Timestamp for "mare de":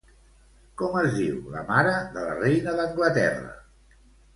1.69-2.27